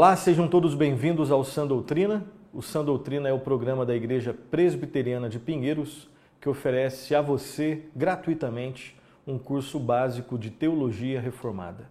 [0.00, 2.24] Olá, sejam todos bem-vindos ao Sã Doutrina.
[2.54, 6.08] O Sã Doutrina é o programa da Igreja Presbiteriana de Pinheiros
[6.40, 11.84] que oferece a você gratuitamente um curso básico de teologia reformada.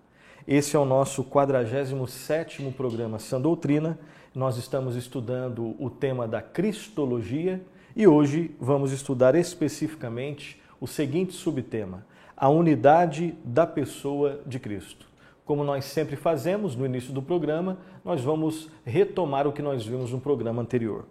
[0.48, 4.00] Esse é o nosso 47º programa Sã Doutrina.
[4.34, 7.62] Nós estamos estudando o tema da cristologia
[7.96, 12.04] e hoje vamos estudar especificamente o seguinte subtema:
[12.36, 15.09] a unidade da pessoa de Cristo.
[15.50, 20.12] Como nós sempre fazemos no início do programa, nós vamos retomar o que nós vimos
[20.12, 21.06] no programa anterior.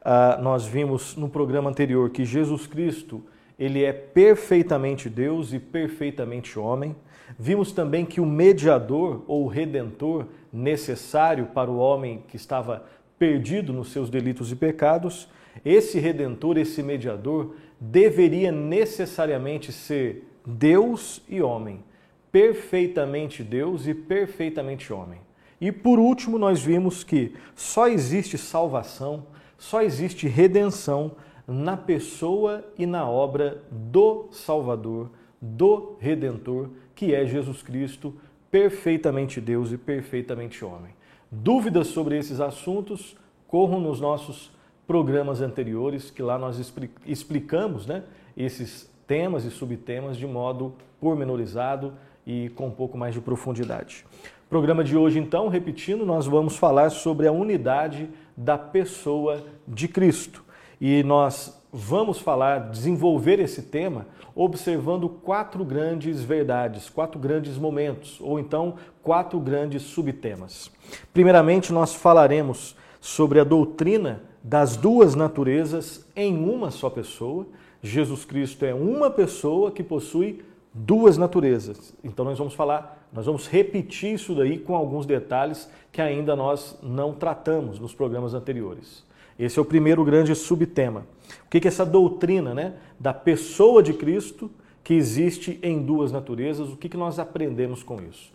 [0.00, 3.22] Uh, nós vimos no programa anterior que Jesus Cristo
[3.58, 6.96] ele é perfeitamente Deus e perfeitamente homem.
[7.38, 12.82] Vimos também que o mediador ou redentor necessário para o homem que estava
[13.18, 15.28] perdido nos seus delitos e pecados,
[15.62, 21.84] esse redentor, esse mediador, deveria necessariamente ser Deus e homem
[22.30, 25.20] perfeitamente Deus e perfeitamente homem.
[25.60, 31.12] E por último, nós vimos que só existe salvação, só existe redenção
[31.46, 35.10] na pessoa e na obra do Salvador,
[35.40, 38.14] do Redentor, que é Jesus Cristo,
[38.50, 40.94] perfeitamente Deus e perfeitamente homem.
[41.30, 43.16] Dúvidas sobre esses assuntos,
[43.46, 44.50] corram nos nossos
[44.86, 46.58] programas anteriores, que lá nós
[47.04, 48.04] explicamos né,
[48.36, 51.94] esses temas e subtemas de modo pormenorizado
[52.26, 54.04] e com um pouco mais de profundidade.
[54.48, 60.44] Programa de hoje, então, repetindo, nós vamos falar sobre a unidade da pessoa de Cristo.
[60.80, 68.38] E nós vamos falar, desenvolver esse tema observando quatro grandes verdades, quatro grandes momentos, ou
[68.38, 70.70] então quatro grandes subtemas.
[71.12, 77.46] Primeiramente, nós falaremos sobre a doutrina das duas naturezas em uma só pessoa.
[77.82, 80.44] Jesus Cristo é uma pessoa que possui
[80.76, 81.94] duas naturezas.
[82.04, 86.78] Então nós vamos falar, nós vamos repetir isso daí com alguns detalhes que ainda nós
[86.82, 89.04] não tratamos nos programas anteriores.
[89.38, 91.06] Esse é o primeiro grande subtema.
[91.46, 94.50] O que é essa doutrina né, da pessoa de Cristo
[94.84, 96.68] que existe em duas naturezas?
[96.68, 98.30] O que nós aprendemos com isso?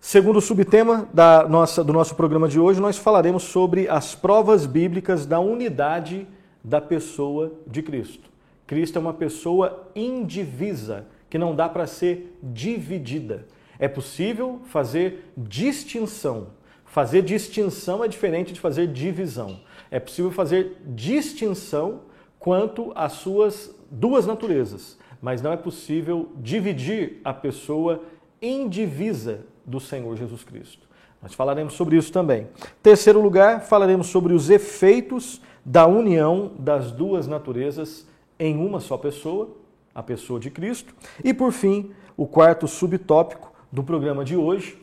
[0.00, 5.24] Segundo subtema da nossa, do nosso programa de hoje, nós falaremos sobre as provas bíblicas
[5.24, 6.26] da unidade
[6.62, 8.28] da pessoa de Cristo.
[8.66, 13.44] Cristo é uma pessoa indivisa que não dá para ser dividida.
[13.76, 16.46] É possível fazer distinção.
[16.84, 19.58] Fazer distinção é diferente de fazer divisão.
[19.90, 22.02] É possível fazer distinção
[22.38, 28.04] quanto às suas duas naturezas, mas não é possível dividir a pessoa
[28.40, 30.86] indivisa do Senhor Jesus Cristo.
[31.20, 32.46] Nós falaremos sobre isso também.
[32.80, 38.06] Terceiro lugar, falaremos sobre os efeitos da união das duas naturezas
[38.38, 39.63] em uma só pessoa
[39.94, 40.94] a pessoa de Cristo.
[41.22, 44.78] E por fim, o quarto subtópico do programa de hoje,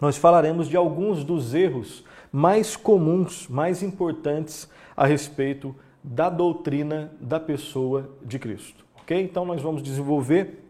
[0.00, 7.40] nós falaremos de alguns dos erros mais comuns, mais importantes a respeito da doutrina da
[7.40, 8.84] pessoa de Cristo.
[9.00, 9.20] Ok?
[9.20, 10.64] Então nós vamos desenvolver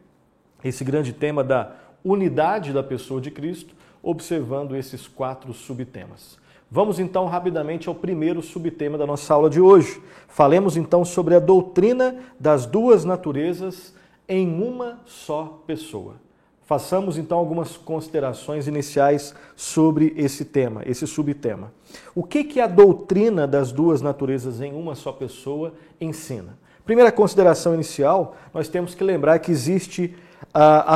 [0.63, 1.75] esse grande tema da
[2.05, 6.39] unidade da pessoa de Cristo, observando esses quatro subtemas.
[6.75, 10.03] Vamos então rapidamente ao primeiro subtema da nossa aula de hoje.
[10.27, 13.95] Falemos então sobre a doutrina das duas naturezas
[14.29, 16.17] em uma só pessoa.
[16.65, 21.73] Façamos então algumas considerações iniciais sobre esse tema, esse subtema.
[22.13, 26.59] O que, que a doutrina das duas naturezas em uma só pessoa ensina?
[26.85, 30.17] Primeira consideração inicial, nós temos que lembrar que existe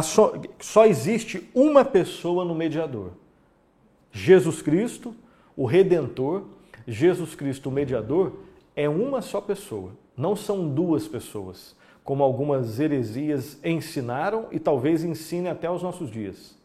[0.02, 3.12] só, só existe uma pessoa no mediador:
[4.10, 5.14] Jesus Cristo
[5.58, 6.44] o Redentor,
[6.86, 8.34] Jesus Cristo, o mediador,
[8.76, 11.74] é uma só pessoa, não são duas pessoas,
[12.04, 16.56] como algumas heresias ensinaram e talvez ensinem até os nossos dias.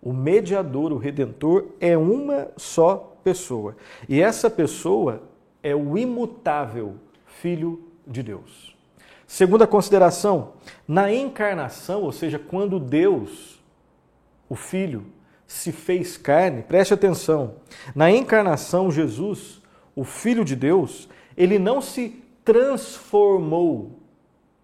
[0.00, 3.78] O mediador, o redentor, é uma só pessoa.
[4.06, 5.22] E essa pessoa
[5.62, 8.76] é o imutável Filho de Deus.
[9.26, 10.52] Segunda consideração,
[10.86, 13.58] na encarnação, ou seja, quando Deus,
[14.50, 15.06] o Filho,
[15.54, 17.54] se fez carne, preste atenção,
[17.94, 19.62] na encarnação, Jesus,
[19.94, 23.92] o Filho de Deus, ele não se transformou,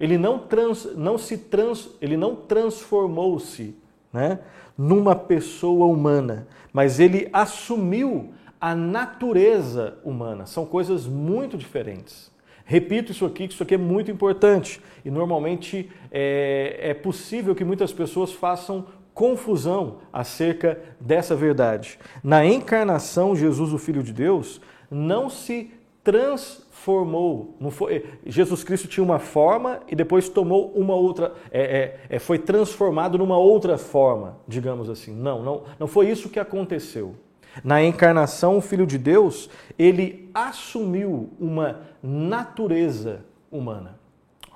[0.01, 3.77] ele não, trans, não se trans, ele não transformou-se
[4.13, 4.41] né,
[4.77, 10.45] numa pessoa humana, mas ele assumiu a natureza humana.
[10.45, 12.33] São coisas muito diferentes.
[12.65, 14.81] Repito isso aqui, que isso aqui é muito importante.
[15.05, 18.87] E normalmente é, é possível que muitas pessoas façam
[19.21, 21.99] confusão acerca dessa verdade.
[22.25, 25.71] Na encarnação, Jesus, o Filho de Deus, não se
[26.03, 27.55] transformou.
[27.71, 32.39] Foi, Jesus Cristo tinha uma forma e depois tomou uma outra, é, é, é, foi
[32.39, 35.15] transformado numa outra forma, digamos assim.
[35.15, 37.15] Não, não, não foi isso que aconteceu.
[37.63, 43.21] Na encarnação, o Filho de Deus, ele assumiu uma natureza
[43.53, 44.01] humana.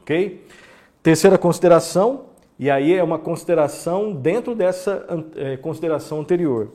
[0.00, 0.43] Ok?
[1.02, 5.05] Terceira consideração, e aí é uma consideração dentro dessa
[5.37, 6.73] é, consideração anterior.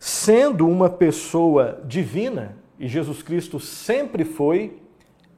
[0.00, 4.78] Sendo uma pessoa divina, e Jesus Cristo sempre foi,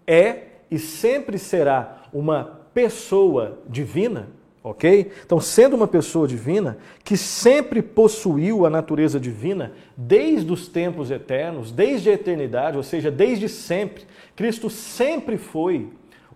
[0.07, 4.29] é e sempre será uma pessoa divina,
[4.63, 5.11] ok?
[5.25, 11.71] Então, sendo uma pessoa divina, que sempre possuiu a natureza divina desde os tempos eternos,
[11.71, 14.05] desde a eternidade, ou seja, desde sempre,
[14.35, 15.91] Cristo sempre foi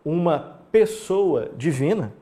[0.05, 2.13] uma pessoa divina.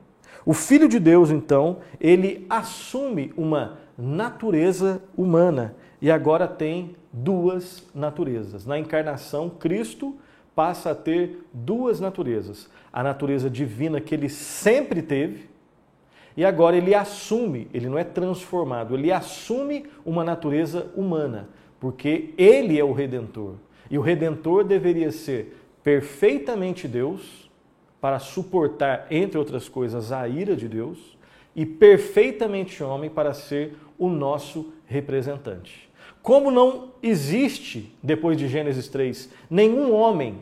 [0.47, 8.65] O Filho de Deus, então, ele assume uma natureza humana e agora tem duas naturezas.
[8.65, 10.15] Na encarnação, Cristo
[10.55, 15.49] passa a ter duas naturezas: a natureza divina que ele sempre teve,
[16.37, 22.79] e agora ele assume, ele não é transformado, ele assume uma natureza humana, porque ele
[22.79, 23.55] é o redentor.
[23.91, 27.46] E o redentor deveria ser perfeitamente Deus
[27.99, 31.17] para suportar, entre outras coisas, a ira de Deus
[31.55, 35.89] e perfeitamente homem para ser o nosso representante.
[36.21, 40.39] Como não existe, depois de Gênesis 3, nenhum homem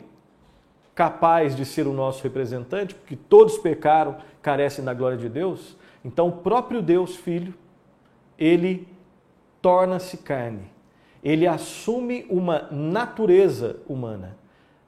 [0.94, 6.28] capaz de ser o nosso representante, porque todos pecaram, carecem da glória de Deus, então
[6.28, 7.54] o próprio Deus Filho,
[8.38, 8.86] ele
[9.60, 10.70] torna-se carne.
[11.22, 14.36] Ele assume uma natureza humana.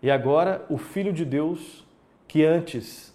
[0.02, 1.84] E agora o Filho de Deus
[2.28, 3.12] que antes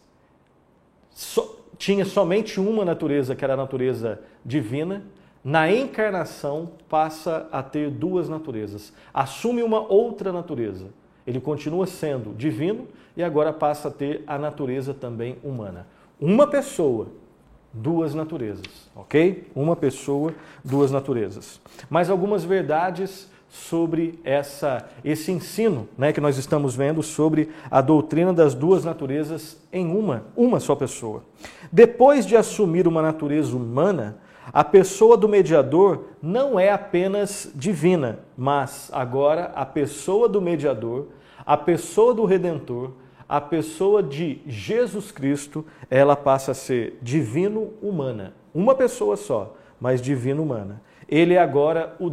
[1.12, 5.04] so, tinha somente uma natureza, que era a natureza divina,
[5.44, 8.94] na encarnação passa a ter duas naturezas.
[9.14, 10.88] Assume uma outra natureza.
[11.28, 15.86] Ele continua sendo divino e agora passa a ter a natureza também humana.
[16.20, 17.08] Uma pessoa,
[17.74, 19.48] duas naturezas, ok?
[19.54, 20.34] Uma pessoa,
[20.64, 21.60] duas naturezas.
[21.90, 28.34] Mas algumas verdades sobre essa, esse ensino né, que nós estamos vendo sobre a doutrina
[28.34, 31.24] das duas naturezas em uma, uma só pessoa.
[31.72, 34.18] Depois de assumir uma natureza humana,
[34.52, 41.10] a pessoa do mediador não é apenas divina, mas agora a pessoa do mediador,
[41.46, 42.94] a pessoa do redentor,
[43.30, 48.34] a pessoa de Jesus Cristo, ela passa a ser divino-humana.
[48.52, 50.82] Uma pessoa só, mas divino-humana.
[51.08, 52.10] Ele é agora o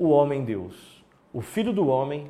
[0.00, 1.04] Deus homem o homem-Deus.
[1.32, 2.28] O Filho do Homem,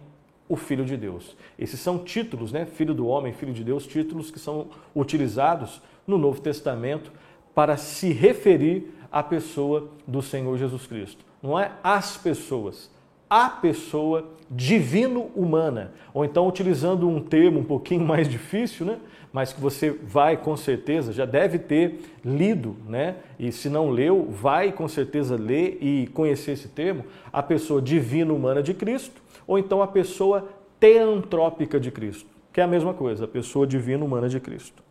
[0.49, 1.37] o Filho de Deus.
[1.59, 2.67] Esses são títulos, né?
[2.67, 7.13] Filho do Homem, Filho de Deus, títulos que são utilizados no Novo Testamento
[7.55, 11.25] para se referir à pessoa do Senhor Jesus Cristo.
[11.43, 12.91] Não é as pessoas,
[13.31, 15.93] a pessoa divino-humana.
[16.13, 18.99] Ou então, utilizando um termo um pouquinho mais difícil, né?
[19.33, 23.17] mas que você vai com certeza, já deve ter lido, né?
[23.39, 28.33] E se não leu, vai com certeza ler e conhecer esse termo, a pessoa divina
[28.33, 30.49] humana de Cristo, ou então a pessoa
[30.79, 34.83] teantrópica de Cristo, que é a mesma coisa, a pessoa divina humana de Cristo.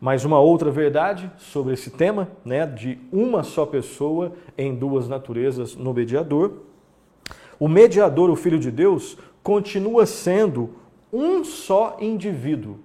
[0.00, 5.76] Mas uma outra verdade sobre esse tema, né, de uma só pessoa em duas naturezas
[5.76, 6.54] no mediador.
[7.58, 10.70] O mediador, o Filho de Deus, continua sendo
[11.12, 12.78] um só indivíduo,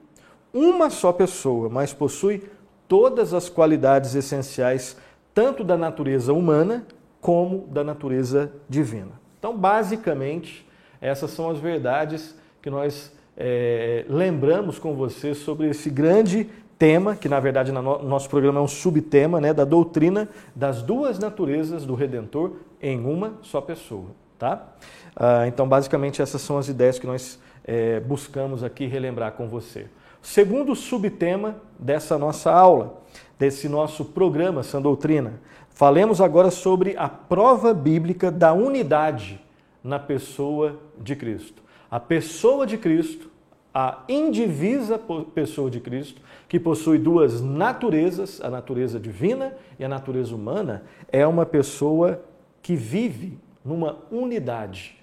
[0.54, 2.44] uma só pessoa, mas possui
[2.88, 4.98] todas as qualidades essenciais,
[5.34, 6.86] tanto da natureza humana
[7.22, 9.20] como da natureza divina.
[9.40, 10.68] Então, basicamente,
[11.00, 17.28] essas são as verdades que nós é, lembramos com você sobre esse grande tema, que
[17.28, 21.96] na verdade no nosso programa é um subtema, né, da doutrina das duas naturezas do
[21.96, 24.08] Redentor em uma só pessoa.
[24.38, 24.68] Tá?
[25.16, 29.88] Ah, então, basicamente, essas são as ideias que nós é, buscamos aqui relembrar com você.
[30.22, 33.02] Segundo subtema dessa nossa aula,
[33.40, 35.40] desse nosso programa Sã Doutrina,
[35.70, 39.40] falemos agora sobre a prova bíblica da unidade
[39.84, 41.64] na pessoa de Cristo.
[41.90, 43.30] A pessoa de Cristo,
[43.74, 45.00] a indivisa
[45.34, 51.26] pessoa de Cristo, que possui duas naturezas, a natureza divina e a natureza humana, é
[51.26, 52.22] uma pessoa
[52.62, 54.98] que vive numa unidade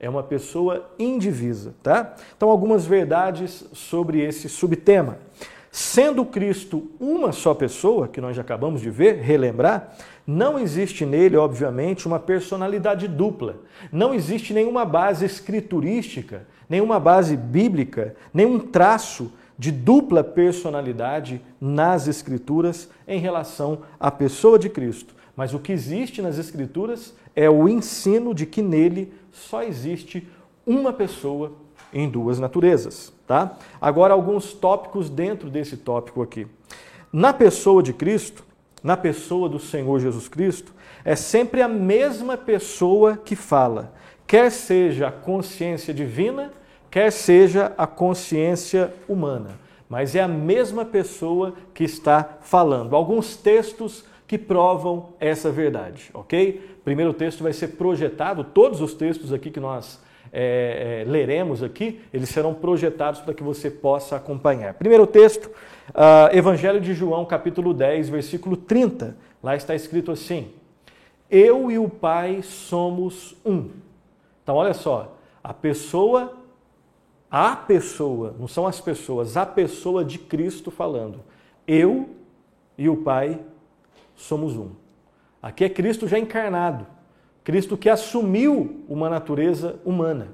[0.00, 2.14] é uma pessoa indivisa, tá?
[2.36, 5.18] Então, algumas verdades sobre esse subtema.
[5.70, 9.96] Sendo Cristo uma só pessoa, que nós já acabamos de ver, relembrar,
[10.26, 13.56] não existe nele, obviamente, uma personalidade dupla.
[13.90, 22.90] Não existe nenhuma base escriturística, nenhuma base bíblica, nenhum traço de dupla personalidade nas Escrituras
[23.06, 25.14] em relação à pessoa de Cristo.
[25.36, 30.28] Mas o que existe nas Escrituras é o ensino de que nele só existe
[30.66, 31.52] uma pessoa
[31.92, 33.56] em duas naturezas, tá?
[33.80, 36.46] Agora alguns tópicos dentro desse tópico aqui.
[37.12, 38.44] Na pessoa de Cristo,
[38.82, 40.72] na pessoa do Senhor Jesus Cristo,
[41.04, 43.94] é sempre a mesma pessoa que fala,
[44.26, 46.52] quer seja a consciência divina,
[46.90, 49.58] quer seja a consciência humana.
[49.88, 52.96] Mas é a mesma pessoa que está falando.
[52.96, 56.78] Alguns textos que provam essa verdade, ok?
[56.84, 60.02] Primeiro texto vai ser projetado, todos os textos aqui que nós
[60.32, 64.74] é, é, leremos aqui, eles serão projetados para que você possa acompanhar.
[64.74, 65.46] Primeiro texto,
[65.90, 69.16] uh, Evangelho de João, capítulo 10, versículo 30.
[69.42, 70.50] Lá está escrito assim:
[71.30, 73.70] Eu e o Pai somos um.
[74.42, 76.36] Então, olha só, a pessoa,
[77.30, 81.20] a pessoa, não são as pessoas, a pessoa de Cristo falando.
[81.66, 82.08] Eu
[82.76, 83.38] e o Pai
[84.14, 84.70] somos um.
[85.42, 86.86] Aqui é Cristo já encarnado,
[87.42, 90.28] Cristo que assumiu uma natureza humana.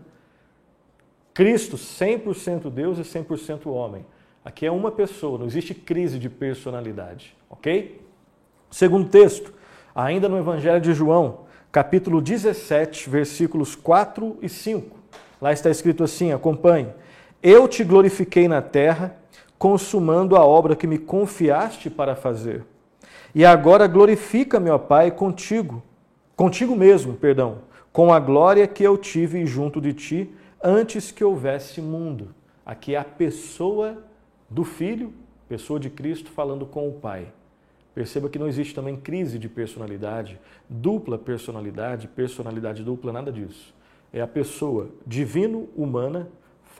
[1.34, 4.04] Cristo 100% Deus e 100% homem.
[4.44, 8.00] Aqui é uma pessoa, não existe crise de personalidade, ok?
[8.70, 9.52] Segundo texto,
[9.94, 11.40] ainda no Evangelho de João,
[11.72, 14.96] capítulo 17, versículos 4 e 5.
[15.40, 16.88] Lá está escrito assim: acompanhe.
[17.42, 19.16] Eu te glorifiquei na terra,
[19.58, 22.64] consumando a obra que me confiaste para fazer.
[23.34, 25.82] E agora glorifica, meu Pai, contigo,
[26.36, 27.58] contigo mesmo, perdão,
[27.92, 30.30] com a glória que eu tive junto de ti
[30.62, 32.34] antes que houvesse mundo.
[32.64, 33.98] Aqui é a pessoa
[34.48, 35.12] do Filho,
[35.48, 37.26] pessoa de Cristo, falando com o Pai.
[37.94, 40.38] Perceba que não existe também crise de personalidade,
[40.68, 43.74] dupla personalidade, personalidade dupla, nada disso.
[44.12, 46.28] É a pessoa divino-humana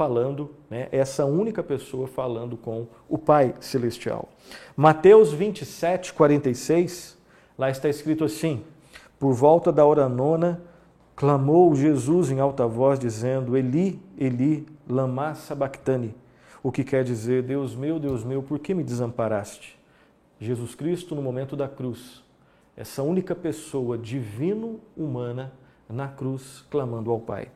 [0.00, 4.30] falando, né, essa única pessoa falando com o Pai Celestial.
[4.75, 7.19] Mateus 27, 46,
[7.59, 8.64] lá está escrito assim:
[9.19, 10.62] Por volta da hora nona,
[11.14, 16.14] clamou Jesus em alta voz, dizendo: Eli, Eli, lama sabachthani
[16.62, 19.78] o que quer dizer: Deus meu, Deus meu, por que me desamparaste?
[20.40, 22.23] Jesus Cristo, no momento da cruz,
[22.75, 25.52] essa única pessoa divino-humana
[25.87, 27.50] na cruz, clamando ao Pai.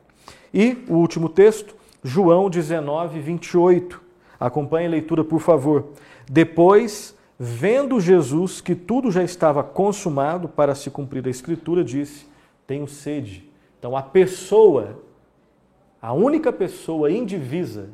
[0.53, 1.75] E o último texto,
[2.07, 3.99] João 19, 28.
[4.39, 5.87] Acompanhe a leitura, por favor.
[6.29, 12.27] Depois, vendo Jesus que tudo já estava consumado para se cumprir a Escritura, disse:
[12.67, 13.49] Tenho sede.
[13.79, 14.99] Então, a pessoa,
[15.99, 17.89] a única pessoa indivisa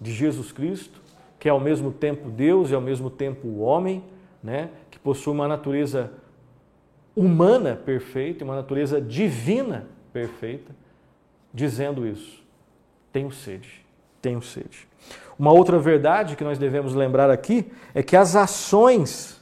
[0.00, 0.98] de Jesus Cristo,
[1.38, 4.02] que é ao mesmo tempo Deus e ao mesmo tempo homem,
[4.42, 4.70] né?
[4.90, 6.10] que possui uma natureza
[7.14, 10.74] humana perfeita, uma natureza divina perfeita,
[11.52, 12.40] dizendo isso.
[13.12, 13.84] Tenho sede,
[14.20, 14.88] tenho sede.
[15.38, 19.40] Uma outra verdade que nós devemos lembrar aqui é que as ações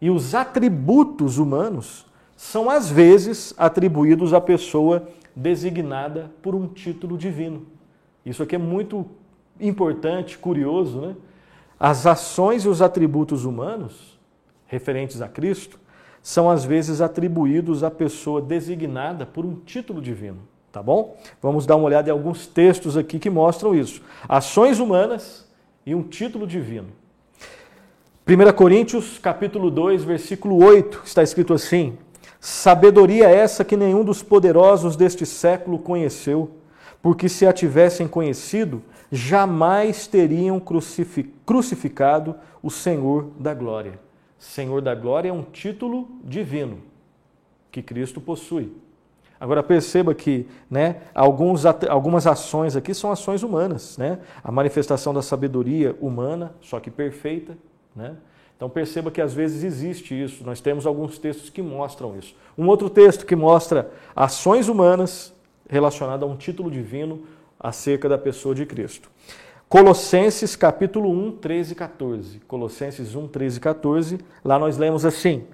[0.00, 7.66] e os atributos humanos são às vezes atribuídos à pessoa designada por um título divino.
[8.24, 9.06] Isso aqui é muito
[9.60, 11.16] importante, curioso, né?
[11.80, 14.18] As ações e os atributos humanos
[14.66, 15.78] referentes a Cristo
[16.20, 20.40] são às vezes atribuídos à pessoa designada por um título divino,
[20.72, 21.16] tá bom?
[21.40, 24.02] Vamos dar uma olhada em alguns textos aqui que mostram isso.
[24.28, 25.46] Ações humanas
[25.84, 26.88] e um título divino.
[28.26, 31.96] 1 Coríntios, capítulo 2, versículo 8, está escrito assim:
[32.38, 36.50] Sabedoria essa que nenhum dos poderosos deste século conheceu,
[37.02, 40.60] porque se a tivessem conhecido, jamais teriam
[41.46, 43.98] crucificado o Senhor da glória.
[44.38, 46.80] Senhor da glória é um título divino
[47.72, 48.72] que Cristo possui.
[49.40, 53.96] Agora perceba que né, alguns, algumas ações aqui são ações humanas.
[53.96, 54.18] Né?
[54.42, 57.56] A manifestação da sabedoria humana, só que perfeita.
[57.94, 58.16] Né?
[58.56, 60.44] Então perceba que às vezes existe isso.
[60.44, 62.34] Nós temos alguns textos que mostram isso.
[62.56, 65.32] Um outro texto que mostra ações humanas
[65.68, 67.22] relacionadas a um título divino,
[67.58, 69.10] acerca da pessoa de Cristo.
[69.68, 72.40] Colossenses capítulo 1, 13 e 14.
[72.40, 74.18] Colossenses 1, 13 e 14.
[74.44, 75.44] Lá nós lemos assim: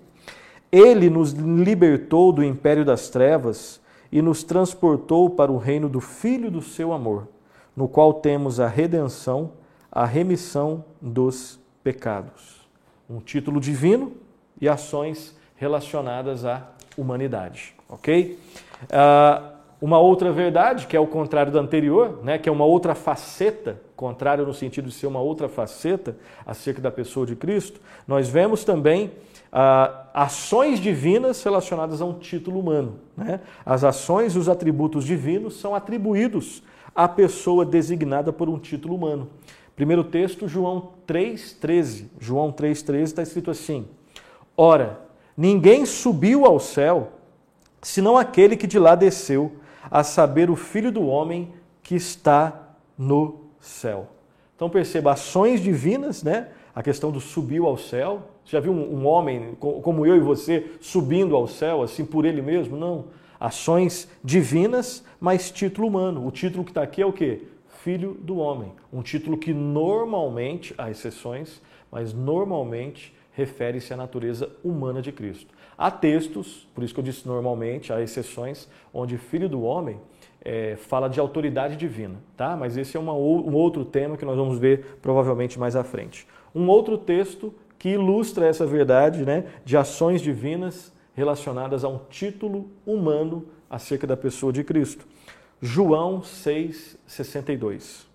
[0.75, 6.51] Ele nos libertou do império das trevas e nos transportou para o reino do Filho
[6.51, 7.29] do seu amor,
[7.77, 9.53] no qual temos a redenção,
[9.91, 12.69] a remissão dos pecados.
[13.09, 14.15] Um título divino
[14.61, 18.37] e ações relacionadas à humanidade, ok?
[18.83, 22.97] Uh, uma outra verdade, que é o contrário da anterior, né, que é uma outra
[22.97, 28.29] faceta, contrário no sentido de ser uma outra faceta acerca da pessoa de Cristo, nós
[28.29, 29.13] vemos também
[29.57, 32.99] ah, ações divinas relacionadas a um título humano.
[33.17, 33.39] Né?
[33.65, 36.61] As ações e os atributos divinos são atribuídos
[36.93, 39.31] à pessoa designada por um título humano.
[39.77, 42.07] Primeiro texto, João 3,13.
[42.19, 43.87] João 3,13 está escrito assim:
[44.57, 44.99] Ora,
[45.37, 47.13] ninguém subiu ao céu
[47.81, 49.53] senão aquele que de lá desceu
[49.91, 54.09] a saber, o Filho do Homem que está no céu.
[54.57, 56.49] Então perceba, ações divinas, né?
[56.75, 58.34] A questão do subiu ao céu.
[58.45, 62.25] Você já viu um, um homem como eu e você subindo ao céu, assim por
[62.25, 62.77] ele mesmo?
[62.77, 63.07] Não.
[63.41, 66.27] Ações divinas, mas título humano.
[66.27, 67.43] O título que está aqui é o quê?
[67.83, 68.73] Filho do Homem.
[68.93, 71.61] Um título que normalmente, há exceções,
[71.91, 75.53] mas normalmente refere-se à natureza humana de Cristo.
[75.77, 79.99] Há textos, por isso que eu disse normalmente, há exceções, onde Filho do Homem
[80.41, 82.57] é, fala de autoridade divina, tá?
[82.57, 86.27] Mas esse é uma, um outro tema que nós vamos ver provavelmente mais à frente.
[86.55, 87.53] Um outro texto
[87.85, 94.17] que ilustra essa verdade, né, de ações divinas relacionadas a um título humano acerca da
[94.17, 95.07] pessoa de Cristo.
[95.61, 98.07] João 6:62.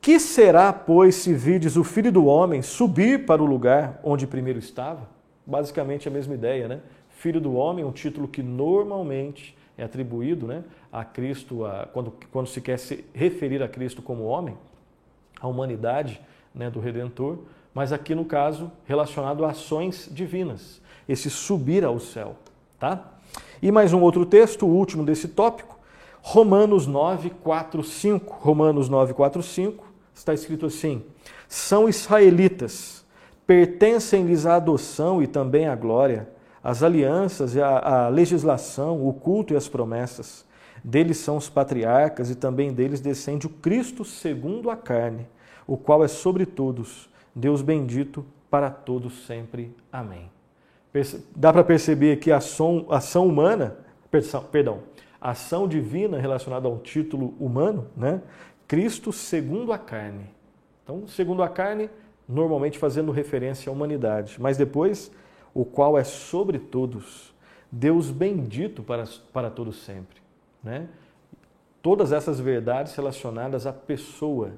[0.00, 4.60] Que será, pois, se vides o Filho do homem subir para o lugar onde primeiro
[4.60, 5.08] estava?
[5.44, 6.82] Basicamente a mesma ideia, né?
[7.08, 12.46] Filho do homem, um título que normalmente é atribuído né, a Cristo, a, quando, quando
[12.46, 14.56] se quer se referir a Cristo como homem,
[15.40, 16.20] a humanidade
[16.54, 17.40] né, do Redentor,
[17.74, 22.36] mas aqui no caso relacionado a ações divinas, esse subir ao céu.
[22.78, 23.12] Tá?
[23.60, 25.78] E mais um outro texto, o último desse tópico,
[26.20, 28.36] Romanos 9, 4, 5.
[28.40, 31.04] Romanos 9, 4, 5, está escrito assim:
[31.48, 33.04] São israelitas,
[33.46, 36.28] pertencem-lhes a adoção e também a glória
[36.62, 40.44] as alianças, a, a legislação, o culto e as promessas.
[40.84, 45.26] Deles são os patriarcas e também deles descende o Cristo segundo a carne,
[45.66, 49.74] o qual é sobre todos, Deus bendito para todos sempre.
[49.90, 50.30] Amém.
[51.34, 53.76] Dá para perceber que a ação, ação humana,
[54.50, 54.80] perdão,
[55.20, 58.20] ação divina relacionada a um título humano, né?
[58.68, 60.26] Cristo segundo a carne.
[60.82, 61.88] Então, segundo a carne,
[62.28, 65.10] normalmente fazendo referência à humanidade, mas depois
[65.54, 67.34] o qual é sobre todos,
[67.70, 70.20] Deus bendito para, para todos sempre.
[70.62, 70.88] Né?
[71.80, 74.52] Todas essas verdades relacionadas à pessoa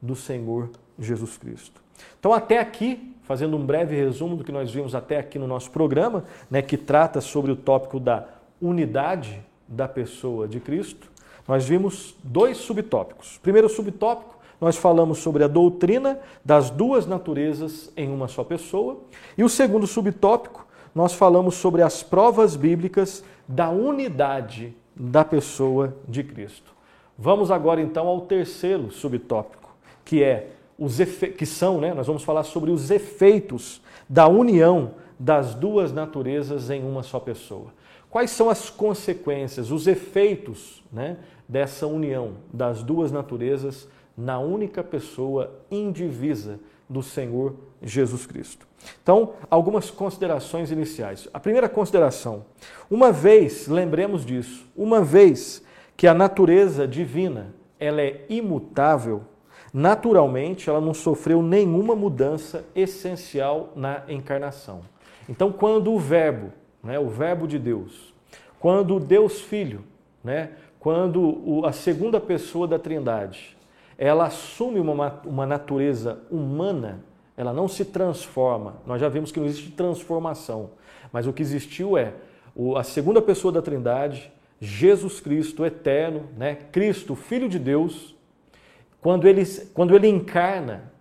[0.00, 1.81] do Senhor Jesus Cristo.
[2.18, 5.70] Então, até aqui, fazendo um breve resumo do que nós vimos até aqui no nosso
[5.70, 8.26] programa, né, que trata sobre o tópico da
[8.60, 11.10] unidade da pessoa de Cristo,
[11.46, 13.38] nós vimos dois subtópicos.
[13.42, 19.00] Primeiro subtópico, nós falamos sobre a doutrina das duas naturezas em uma só pessoa.
[19.36, 26.22] E o segundo subtópico, nós falamos sobre as provas bíblicas da unidade da pessoa de
[26.22, 26.72] Cristo.
[27.18, 29.74] Vamos agora então ao terceiro subtópico,
[30.04, 30.98] que é os
[31.36, 36.82] que são, né, nós vamos falar sobre os efeitos da união das duas naturezas em
[36.82, 37.72] uma só pessoa.
[38.10, 41.16] Quais são as consequências, os efeitos né,
[41.48, 46.58] dessa união das duas naturezas na única pessoa indivisa
[46.88, 48.66] do Senhor Jesus Cristo.
[49.02, 51.28] Então, algumas considerações iniciais.
[51.32, 52.44] A primeira consideração:
[52.90, 55.62] uma vez, lembremos disso, uma vez
[55.96, 59.24] que a natureza divina ela é imutável,
[59.72, 64.82] naturalmente ela não sofreu nenhuma mudança essencial na encarnação.
[65.28, 68.12] Então, quando o Verbo, né, o Verbo de Deus,
[68.58, 69.84] quando Deus Filho,
[70.22, 73.56] né, quando a segunda pessoa da Trindade,
[73.96, 77.04] ela assume uma, uma natureza humana,
[77.36, 78.76] ela não se transforma.
[78.84, 80.70] Nós já vimos que não existe transformação,
[81.12, 82.12] mas o que existiu é
[82.76, 84.30] a segunda pessoa da Trindade,
[84.60, 86.56] Jesus Cristo eterno, né?
[86.70, 88.11] Cristo, Filho de Deus,
[89.02, 90.92] quando ele, quando ele encarna,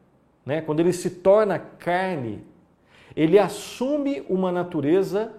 [0.45, 0.59] né?
[0.59, 2.43] quando ele se torna carne,
[3.15, 5.31] ele assume uma natureza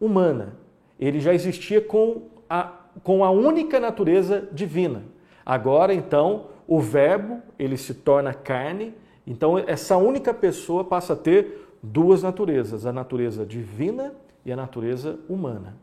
[0.00, 0.56] humana.
[0.98, 2.72] Ele já existia com a,
[3.04, 5.02] com a única natureza divina.
[5.44, 8.94] Agora, então, o verbo, ele se torna carne,
[9.26, 15.18] então essa única pessoa passa a ter duas naturezas, a natureza divina e a natureza
[15.28, 15.76] humana.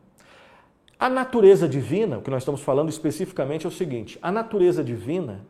[0.98, 5.44] A natureza divina, o que nós estamos falando especificamente é o seguinte: a natureza divina,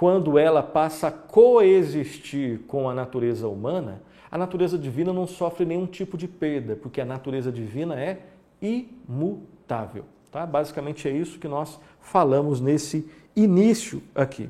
[0.00, 5.84] quando ela passa a coexistir com a natureza humana, a natureza divina não sofre nenhum
[5.84, 8.20] tipo de perda, porque a natureza divina é
[8.62, 10.06] imutável.
[10.32, 10.46] Tá?
[10.46, 14.48] Basicamente é isso que nós falamos nesse início aqui.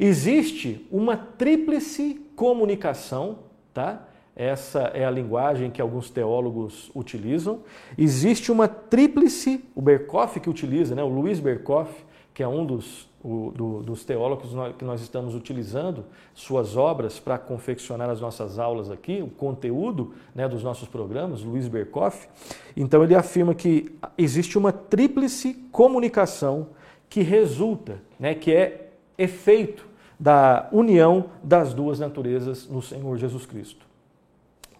[0.00, 3.38] Existe uma tríplice comunicação,
[3.72, 4.04] tá?
[4.34, 7.60] Essa é a linguagem que alguns teólogos utilizam.
[7.96, 11.04] Existe uma tríplice, o Berkoff que utiliza, né?
[11.04, 16.04] o Luiz Berkoff, que é um dos, o, do, dos teólogos que nós estamos utilizando,
[16.34, 21.66] suas obras para confeccionar as nossas aulas aqui, o conteúdo né, dos nossos programas, Luiz
[21.68, 22.28] Berkoff.
[22.76, 26.68] Então ele afirma que existe uma tríplice comunicação
[27.08, 29.86] que resulta, né, que é efeito
[30.18, 33.86] da união das duas naturezas no Senhor Jesus Cristo.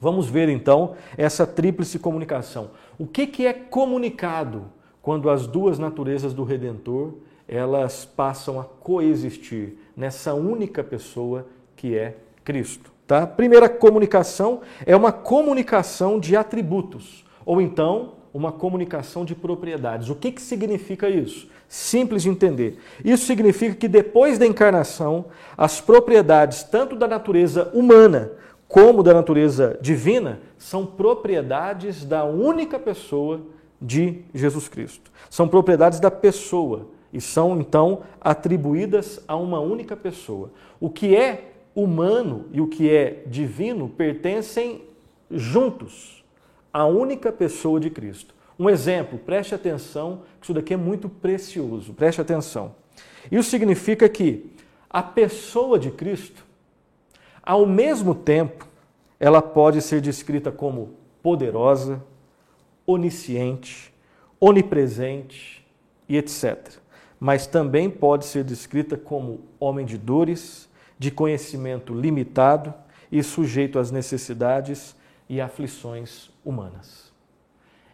[0.01, 2.71] Vamos ver então essa tríplice comunicação.
[2.99, 4.71] O que, que é comunicado
[5.07, 7.13] quando as duas naturezas do Redentor
[7.47, 12.91] elas passam a coexistir nessa única pessoa que é Cristo?
[13.07, 13.25] Tá?
[13.25, 20.11] Primeira comunicação é uma comunicação de atributos, ou então uma comunicação de propriedades.
[20.11, 21.49] O que, que significa isso?
[21.69, 22.77] Simples de entender.
[23.05, 28.33] Isso significa que depois da encarnação, as propriedades tanto da natureza humana
[28.67, 35.11] como da natureza divina são propriedades da única pessoa de Jesus Cristo.
[35.29, 40.51] São propriedades da pessoa e são então atribuídas a uma única pessoa.
[40.81, 44.83] O que é humano e o que é divino pertencem
[45.31, 46.25] juntos
[46.73, 48.35] à única pessoa de Cristo.
[48.59, 52.75] Um exemplo, preste atenção, que isso daqui é muito precioso, preste atenção.
[53.31, 54.51] Isso significa que
[54.89, 56.45] a pessoa de Cristo,
[57.43, 58.67] ao mesmo tempo,
[59.21, 62.03] ela pode ser descrita como poderosa,
[62.87, 63.93] onisciente,
[64.41, 65.67] onipresente
[66.09, 66.79] e etc.
[67.19, 70.69] Mas também pode ser descrita como homem de dores,
[70.99, 72.73] de conhecimento limitado
[73.11, 74.95] e sujeito às necessidades
[75.29, 77.13] e aflições humanas.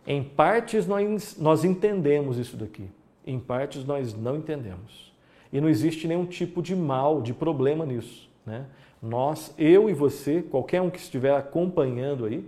[0.06, 2.88] Em partes nós, nós entendemos isso daqui,
[3.26, 5.12] em partes nós não entendemos.
[5.52, 8.28] E não existe nenhum tipo de mal, de problema nisso.
[8.44, 8.64] Né?
[9.00, 12.44] Nós, eu e você, qualquer um que estiver acompanhando aí,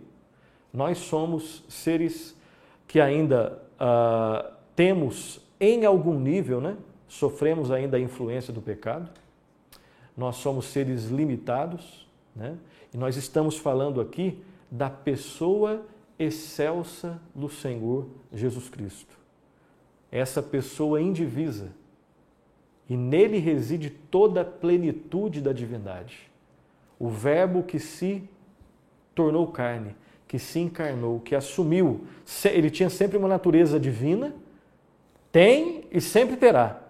[0.73, 2.34] nós somos seres
[2.87, 6.77] que ainda uh, temos em algum nível, né?
[7.09, 9.11] sofremos ainda a influência do pecado,
[10.17, 12.57] nós somos seres limitados, né?
[12.93, 15.87] e nós estamos falando aqui da pessoa
[16.19, 19.17] excelsa do Senhor Jesus Cristo.
[20.11, 21.73] Essa pessoa indivisa.
[22.89, 26.31] E nele reside toda a plenitude da divindade.
[26.99, 28.29] O Verbo que se
[29.15, 32.07] tornou carne, que se encarnou, que assumiu.
[32.45, 34.35] Ele tinha sempre uma natureza divina,
[35.31, 36.81] tem e sempre terá.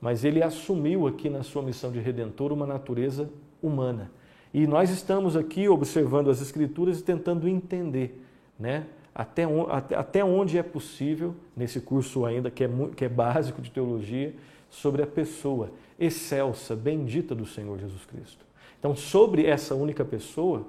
[0.00, 3.30] Mas ele assumiu aqui na sua missão de redentor uma natureza
[3.62, 4.10] humana.
[4.52, 8.24] E nós estamos aqui observando as Escrituras e tentando entender
[8.58, 9.44] né, até,
[9.96, 14.34] até, onde é possível, nesse curso ainda que é, que é básico de teologia,
[14.70, 18.46] sobre a pessoa excelsa, bendita do Senhor Jesus Cristo.
[18.78, 20.66] Então, sobre essa única pessoa,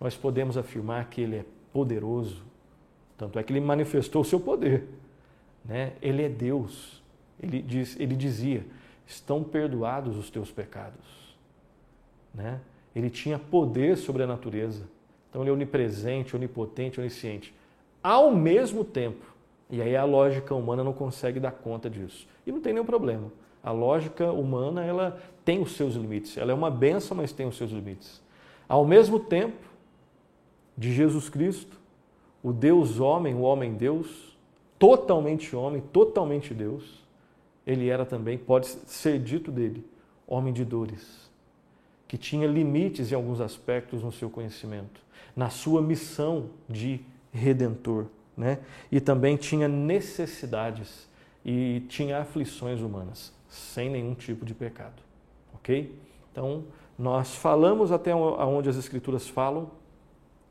[0.00, 2.42] nós podemos afirmar que ele é poderoso.
[3.18, 4.86] Tanto é que ele manifestou o seu poder.
[5.64, 5.92] Né?
[6.00, 7.02] Ele é Deus.
[7.40, 8.64] Ele, diz, ele dizia:
[9.06, 11.36] estão perdoados os teus pecados.
[12.34, 12.60] Né?
[12.96, 14.84] Ele tinha poder sobre a natureza.
[15.28, 17.54] Então ele é onipresente, onipotente, onisciente.
[18.02, 19.24] Ao mesmo tempo,
[19.68, 22.26] e aí a lógica humana não consegue dar conta disso.
[22.46, 23.30] E não tem nenhum problema.
[23.62, 26.36] A lógica humana, ela tem os seus limites.
[26.36, 28.20] Ela é uma benção, mas tem os seus limites.
[28.68, 29.69] Ao mesmo tempo,
[30.80, 31.78] de Jesus Cristo,
[32.42, 34.34] o Deus homem, o homem Deus,
[34.78, 37.04] totalmente homem, totalmente Deus,
[37.66, 39.86] ele era também, pode ser dito dele,
[40.26, 41.30] homem de dores,
[42.08, 45.02] que tinha limites em alguns aspectos no seu conhecimento,
[45.36, 48.60] na sua missão de redentor, né?
[48.90, 51.06] E também tinha necessidades
[51.44, 55.02] e tinha aflições humanas, sem nenhum tipo de pecado,
[55.52, 55.94] ok?
[56.32, 56.64] Então,
[56.98, 59.78] nós falamos até onde as Escrituras falam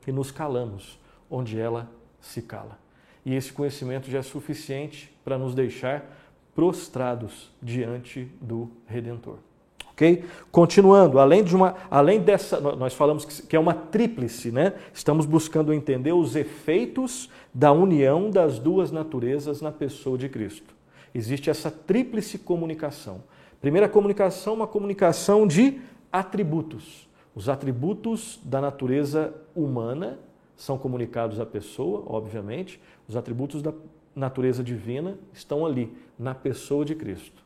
[0.07, 1.89] e nos calamos onde ela
[2.21, 2.77] se cala.
[3.25, 6.03] E esse conhecimento já é suficiente para nos deixar
[6.55, 9.37] prostrados diante do Redentor.
[9.91, 10.23] Ok?
[10.49, 14.73] Continuando, além de uma, além dessa, nós falamos que é uma tríplice, né?
[14.93, 20.73] Estamos buscando entender os efeitos da união das duas naturezas na pessoa de Cristo.
[21.13, 23.23] Existe essa tríplice comunicação.
[23.59, 27.08] Primeira comunicação, uma comunicação de atributos.
[27.35, 30.19] Os atributos da natureza humana
[30.55, 32.81] são comunicados à pessoa, obviamente.
[33.07, 33.73] Os atributos da
[34.15, 37.41] natureza divina estão ali, na pessoa de Cristo.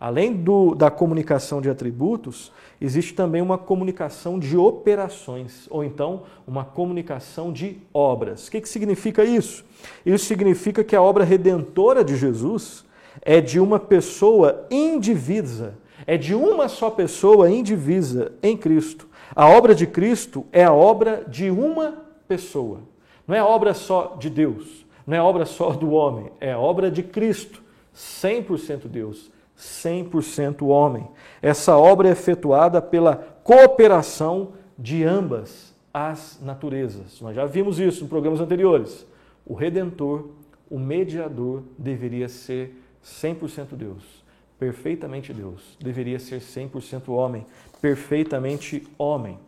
[0.00, 6.64] Além do, da comunicação de atributos, existe também uma comunicação de operações, ou então uma
[6.64, 8.46] comunicação de obras.
[8.46, 9.64] O que, que significa isso?
[10.06, 12.84] Isso significa que a obra redentora de Jesus
[13.22, 15.74] é de uma pessoa indivisa,
[16.06, 19.07] é de uma só pessoa indivisa em Cristo.
[19.38, 22.80] A obra de Cristo é a obra de uma pessoa.
[23.24, 27.04] Não é obra só de Deus, não é obra só do homem, é obra de
[27.04, 27.62] Cristo,
[27.94, 31.06] 100% Deus, 100% homem.
[31.40, 37.20] Essa obra é efetuada pela cooperação de ambas as naturezas.
[37.20, 39.06] Nós já vimos isso em programas anteriores.
[39.46, 40.30] O redentor,
[40.68, 44.17] o mediador, deveria ser 100% Deus,
[44.58, 45.76] perfeitamente Deus.
[45.80, 47.46] Deveria ser 100% homem,
[47.80, 49.38] perfeitamente homem.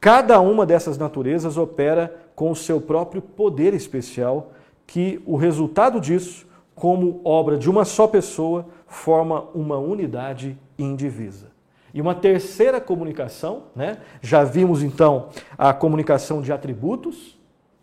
[0.00, 4.52] Cada uma dessas naturezas opera com o seu próprio poder especial,
[4.86, 11.48] que o resultado disso, como obra de uma só pessoa, forma uma unidade indivisa.
[11.92, 13.98] E uma terceira comunicação, né?
[14.22, 17.38] já vimos então a comunicação de atributos,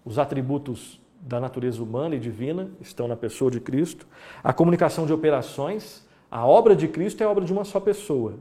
[0.05, 4.07] os atributos da natureza humana e divina estão na pessoa de Cristo.
[4.43, 8.35] A comunicação de operações, a obra de Cristo é a obra de uma só pessoa,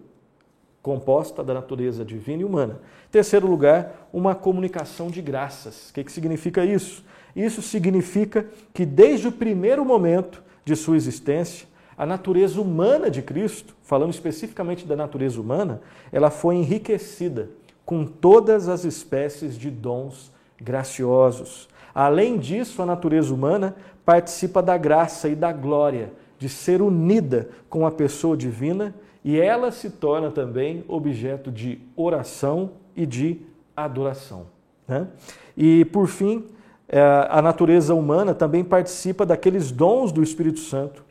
[0.83, 2.81] composta da natureza divina e humana.
[3.11, 5.91] Terceiro lugar, uma comunicação de graças.
[5.91, 7.05] O que, que significa isso?
[7.35, 11.67] Isso significa que desde o primeiro momento de sua existência,
[11.97, 17.51] a natureza humana de Cristo, falando especificamente da natureza humana, ela foi enriquecida
[17.85, 21.69] com todas as espécies de dons graciosos.
[21.95, 26.13] Além disso, a natureza humana participa da graça e da glória
[26.45, 32.73] de ser unida com a pessoa divina e ela se torna também objeto de oração
[32.95, 33.41] e de
[33.75, 34.45] adoração.
[34.87, 35.09] Né?
[35.57, 36.45] E, por fim,
[36.87, 41.03] é, a natureza humana também participa daqueles dons do Espírito Santo,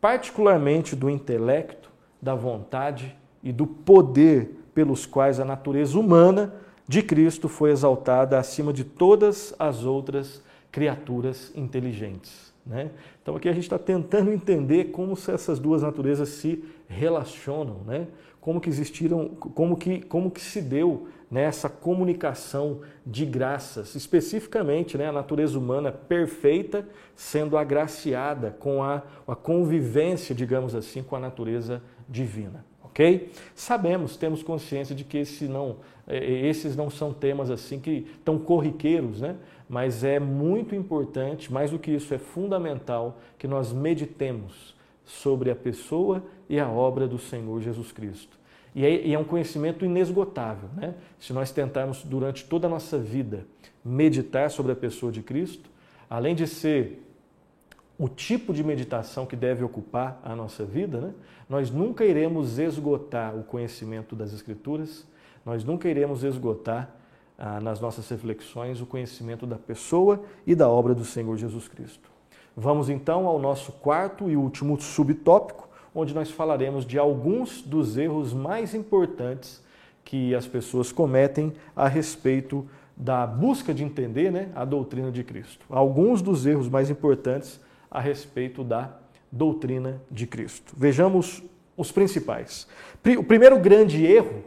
[0.00, 1.88] particularmente do intelecto,
[2.20, 6.52] da vontade e do poder pelos quais a natureza humana
[6.88, 10.42] de Cristo foi exaltada acima de todas as outras
[10.72, 12.52] criaturas inteligentes.
[12.66, 12.90] Né?
[13.22, 18.08] Então aqui a gente está tentando entender como essas duas naturezas se relacionam, né?
[18.42, 24.98] como que existiram, como que, como que se deu nessa né, comunicação de graças, especificamente
[24.98, 31.20] né, a natureza humana perfeita sendo agraciada com a, a convivência, digamos assim, com a
[31.20, 33.30] natureza divina ok?
[33.54, 38.38] Sabemos, temos consciência de que esse não, é, esses não são temas assim que tão
[38.38, 39.36] corriqueiros, né?
[39.72, 45.56] Mas é muito importante, mais do que isso, é fundamental que nós meditemos sobre a
[45.56, 48.36] pessoa e a obra do Senhor Jesus Cristo.
[48.74, 50.94] E é, e é um conhecimento inesgotável, né?
[51.18, 53.46] Se nós tentarmos durante toda a nossa vida
[53.82, 55.70] meditar sobre a pessoa de Cristo,
[56.10, 57.02] além de ser
[57.98, 61.14] o tipo de meditação que deve ocupar a nossa vida, né?
[61.48, 65.06] nós nunca iremos esgotar o conhecimento das Escrituras,
[65.46, 66.94] nós nunca iremos esgotar
[67.38, 72.10] ah, nas nossas reflexões o conhecimento da pessoa e da obra do Senhor Jesus Cristo.
[72.56, 78.32] Vamos então ao nosso quarto e último subtópico, onde nós falaremos de alguns dos erros
[78.32, 79.62] mais importantes
[80.04, 85.64] que as pessoas cometem a respeito da busca de entender né, a doutrina de Cristo.
[85.70, 88.90] Alguns dos erros mais importantes a respeito da
[89.30, 90.74] doutrina de Cristo.
[90.76, 91.42] Vejamos
[91.76, 92.68] os principais.
[93.18, 94.44] O primeiro grande erro,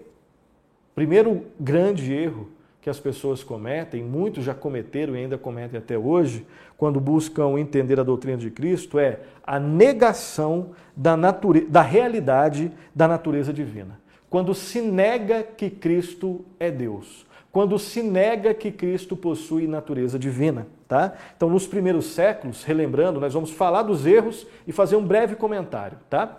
[0.93, 2.49] primeiro grande erro
[2.85, 6.45] que as pessoas cometem, muitos já cometeram e ainda cometem até hoje,
[6.77, 13.07] quando buscam entender a doutrina de Cristo, é a negação da, natureza, da realidade da
[13.07, 13.99] natureza divina.
[14.29, 20.67] Quando se nega que Cristo é Deus quando se nega que Cristo possui natureza divina.
[20.89, 21.13] Tá?
[21.37, 25.97] Então, nos primeiros séculos, relembrando, nós vamos falar dos erros e fazer um breve comentário.
[26.09, 26.37] Tá?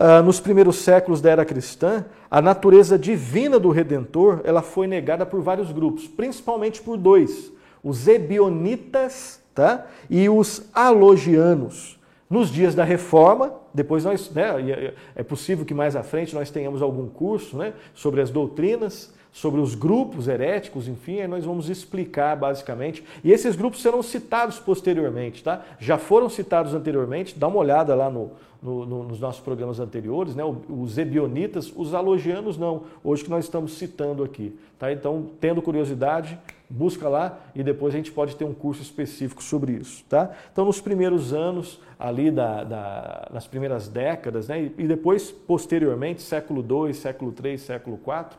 [0.00, 5.26] Uh, nos primeiros séculos da era cristã, a natureza divina do Redentor ela foi negada
[5.26, 7.52] por vários grupos, principalmente por dois:
[7.84, 9.86] os ebionitas tá?
[10.08, 12.00] e os alogianos.
[12.30, 16.80] Nos dias da Reforma, depois nós, né, é possível que mais à frente nós tenhamos
[16.80, 22.36] algum curso né, sobre as doutrinas sobre os grupos heréticos, enfim, aí nós vamos explicar
[22.36, 23.04] basicamente.
[23.22, 25.64] E esses grupos serão citados posteriormente, tá?
[25.78, 30.34] Já foram citados anteriormente, dá uma olhada lá no, no, no, nos nossos programas anteriores,
[30.34, 30.42] né?
[30.68, 34.92] Os ebionitas, os alogianos não, hoje que nós estamos citando aqui, tá?
[34.92, 36.36] Então, tendo curiosidade,
[36.68, 40.30] busca lá e depois a gente pode ter um curso específico sobre isso, tá?
[40.52, 44.60] Então, nos primeiros anos, ali da, da nas primeiras décadas, né?
[44.60, 48.36] E, e depois, posteriormente, século II, século III, século IV,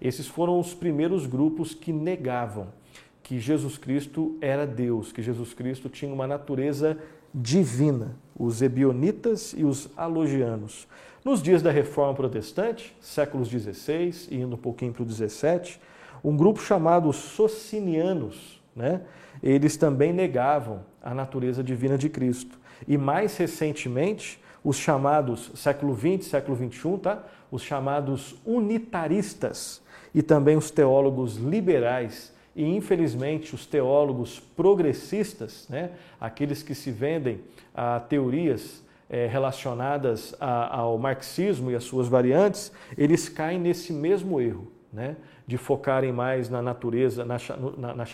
[0.00, 2.68] esses foram os primeiros grupos que negavam
[3.22, 6.96] que Jesus Cristo era Deus, que Jesus Cristo tinha uma natureza
[7.34, 10.86] divina, os ebionitas e os alogianos.
[11.24, 15.76] Nos dias da Reforma Protestante, séculos XVI e indo um pouquinho para o XVII,
[16.22, 19.00] um grupo chamado Socinianos, né?
[19.42, 22.56] eles também negavam a natureza divina de Cristo.
[22.86, 27.24] E mais recentemente, os chamados século XX, século XXI, tá?
[27.50, 29.82] os chamados unitaristas,
[30.16, 37.42] e também os teólogos liberais e, infelizmente, os teólogos progressistas, né, aqueles que se vendem
[37.74, 44.40] a teorias é, relacionadas a, ao marxismo e as suas variantes, eles caem nesse mesmo
[44.40, 47.36] erro, né, de focarem mais na natureza, na,
[47.76, 48.06] na, na,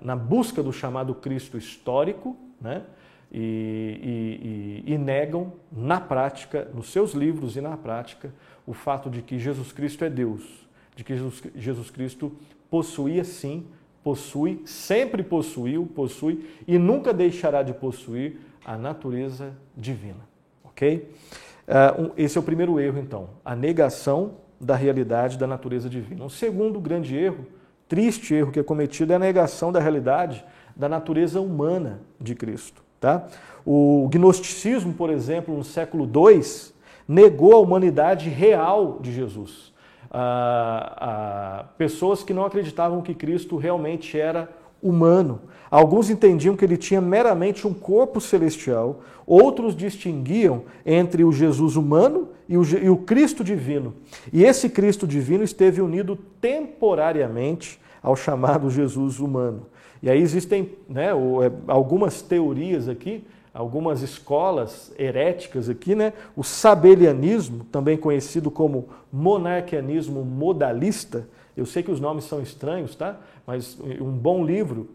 [0.00, 2.84] na busca do chamado Cristo histórico, né,
[3.32, 8.32] e, e, e, negam na prática, nos seus livros e na prática,
[8.64, 10.69] o fato de que Jesus Cristo é Deus
[11.00, 11.16] de que
[11.56, 12.30] Jesus, Cristo
[12.68, 13.64] possuía sim,
[14.04, 20.20] possui, sempre possuiu, possui e nunca deixará de possuir a natureza divina.
[20.62, 21.10] Ok?
[21.66, 26.22] Uh, esse é o primeiro erro, então, a negação da realidade da natureza divina.
[26.22, 27.46] Um segundo grande erro,
[27.88, 30.44] triste erro que é cometido é a negação da realidade
[30.76, 32.82] da natureza humana de Cristo.
[33.00, 33.26] Tá?
[33.64, 36.42] O gnosticismo, por exemplo, no século II,
[37.08, 39.69] negou a humanidade real de Jesus.
[40.10, 44.48] Ah, ah, pessoas que não acreditavam que Cristo realmente era
[44.82, 45.40] humano.
[45.70, 52.28] Alguns entendiam que ele tinha meramente um corpo celestial, outros distinguiam entre o Jesus humano
[52.48, 53.94] e o, e o Cristo divino.
[54.32, 59.66] E esse Cristo divino esteve unido temporariamente ao chamado Jesus humano.
[60.02, 66.12] E aí existem né, é, algumas teorias aqui, algumas escolas heréticas aqui, né?
[66.36, 71.28] O sabelianismo, também conhecido como monarquianismo modalista.
[71.56, 73.18] Eu sei que os nomes são estranhos, tá?
[73.46, 74.88] Mas um bom livro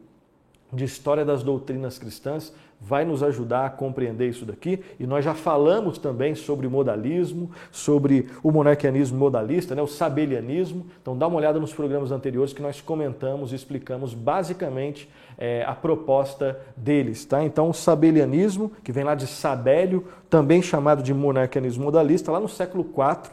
[0.71, 4.79] de história das doutrinas cristãs vai nos ajudar a compreender isso daqui.
[4.99, 10.85] E nós já falamos também sobre modalismo, sobre o monarquianismo modalista, né, o sabelianismo.
[11.01, 15.73] Então dá uma olhada nos programas anteriores que nós comentamos e explicamos basicamente é, a
[15.73, 17.25] proposta deles.
[17.25, 17.43] Tá?
[17.43, 22.49] Então o sabelianismo, que vem lá de Sabélio, também chamado de monarquianismo modalista, lá no
[22.49, 23.31] século IV,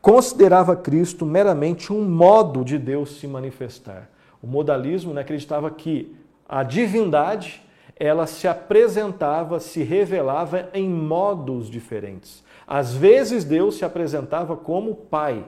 [0.00, 4.08] considerava Cristo meramente um modo de Deus se manifestar.
[4.42, 6.16] O modalismo né, acreditava que
[6.48, 7.62] a divindade
[7.96, 12.42] ela se apresentava, se revelava em modos diferentes.
[12.66, 15.44] Às vezes Deus se apresentava como Pai,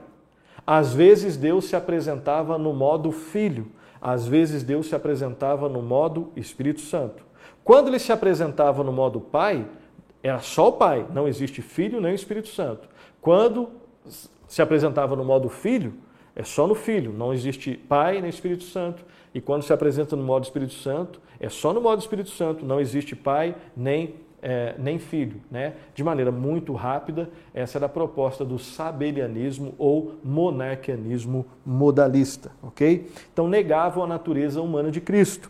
[0.65, 3.67] às vezes Deus se apresentava no modo Filho,
[4.05, 7.25] às vezes Deus se apresentava no modo Espírito Santo.
[7.63, 9.67] Quando ele se apresentava no modo Pai,
[10.21, 12.87] era só o Pai, não existe Filho nem Espírito Santo.
[13.19, 13.67] Quando
[14.47, 15.95] se apresentava no modo Filho,
[16.35, 19.03] é só no Filho, não existe Pai nem Espírito Santo.
[19.33, 22.79] E quando se apresenta no modo Espírito Santo, é só no modo Espírito Santo, não
[22.79, 25.41] existe Pai nem, é, nem Filho.
[25.49, 25.73] Né?
[25.95, 32.51] De maneira muito rápida, essa era a proposta do sabelianismo ou monarquianismo modalista.
[32.61, 33.09] ok?
[33.33, 35.49] Então negavam a natureza humana de Cristo.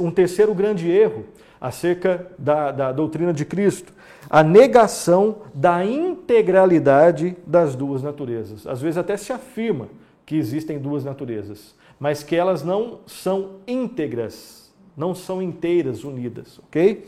[0.00, 1.26] Um terceiro grande erro
[1.60, 3.92] acerca da, da doutrina de Cristo,
[4.30, 8.66] a negação da integralidade das duas naturezas.
[8.66, 9.88] Às vezes até se afirma
[10.24, 14.59] que existem duas naturezas mas que elas não são íntegras,
[15.00, 17.06] não são inteiras, unidas, ok?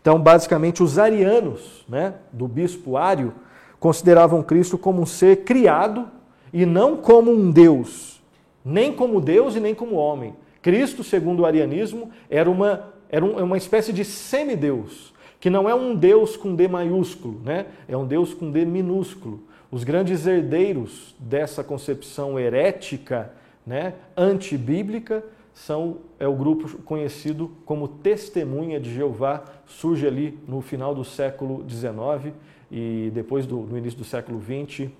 [0.00, 3.34] Então, basicamente, os arianos, né, do bispo Ário,
[3.78, 6.08] consideravam Cristo como um ser criado
[6.50, 8.22] e não como um Deus,
[8.64, 10.34] nem como Deus e nem como homem.
[10.62, 15.94] Cristo, segundo o arianismo, era uma, era uma espécie de semideus, que não é um
[15.94, 17.66] Deus com D maiúsculo, né?
[17.86, 19.42] é um Deus com D minúsculo.
[19.70, 23.32] Os grandes herdeiros dessa concepção herética
[23.66, 25.22] né, antibíblica,
[25.54, 31.64] são, é o grupo conhecido como Testemunha de Jeová, surge ali no final do século
[31.68, 32.34] XIX
[32.70, 34.90] e depois do, no início do século XX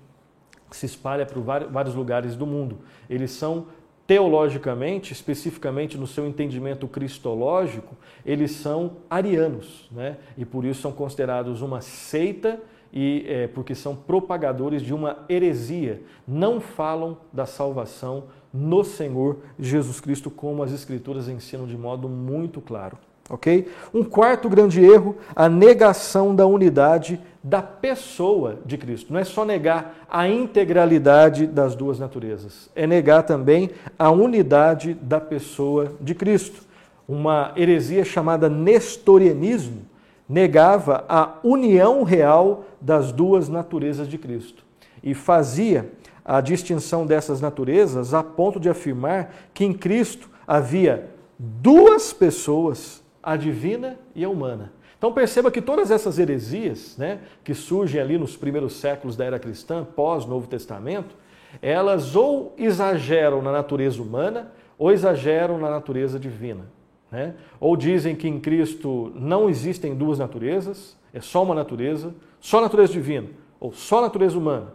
[0.71, 2.79] se espalha por vários lugares do mundo.
[3.09, 3.67] Eles são
[4.07, 10.17] teologicamente, especificamente no seu entendimento cristológico, eles são arianos, né?
[10.37, 12.61] e por isso são considerados uma seita
[12.93, 19.99] e é, porque são propagadores de uma heresia, não falam da salvação no Senhor Jesus
[19.99, 22.97] Cristo, como as Escrituras ensinam de modo muito claro.
[23.29, 23.67] Ok?
[23.93, 29.11] Um quarto grande erro, a negação da unidade da pessoa de Cristo.
[29.11, 35.19] Não é só negar a integralidade das duas naturezas, é negar também a unidade da
[35.19, 36.63] pessoa de Cristo.
[37.07, 39.81] Uma heresia chamada nestorianismo
[40.29, 44.63] negava a união real das duas naturezas de Cristo
[45.03, 45.91] e fazia
[46.25, 53.35] a distinção dessas naturezas a ponto de afirmar que em Cristo havia duas pessoas, a
[53.35, 54.73] divina e a humana.
[54.97, 59.37] Então perceba que todas essas heresias, né, que surgem ali nos primeiros séculos da era
[59.37, 61.15] cristã, pós-Novo Testamento,
[61.61, 66.65] elas ou exageram na natureza humana ou exageram na natureza divina.
[67.11, 67.35] Né?
[67.59, 72.91] Ou dizem que em Cristo não existem duas naturezas, é só uma natureza, só natureza
[72.91, 74.73] divina, ou só natureza humana.